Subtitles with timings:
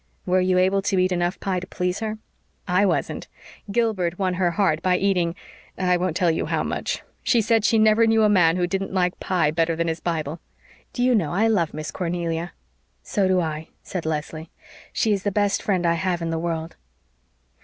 [0.25, 2.17] "Were you able to eat enough pie to please her?"
[2.67, 3.27] "I wasn't.
[3.71, 5.35] Gilbert won her heart by eating
[5.77, 7.03] I won't tell you how much.
[7.21, 10.39] She said she never knew a man who didn't like pie better than his Bible.
[10.91, 12.53] Do you know, I love Miss Cornelia."
[13.03, 14.49] "So do I," said Leslie.
[14.91, 16.77] "She is the best friend I have in the world."